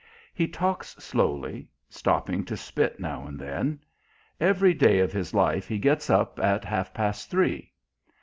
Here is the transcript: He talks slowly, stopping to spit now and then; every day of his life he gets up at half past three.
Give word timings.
He 0.33 0.47
talks 0.47 0.93
slowly, 0.95 1.69
stopping 1.87 2.43
to 2.45 2.57
spit 2.57 2.99
now 2.99 3.27
and 3.27 3.37
then; 3.37 3.81
every 4.39 4.73
day 4.73 4.97
of 4.97 5.13
his 5.13 5.31
life 5.31 5.67
he 5.67 5.77
gets 5.77 6.09
up 6.09 6.39
at 6.39 6.65
half 6.65 6.91
past 6.91 7.29
three. 7.29 7.71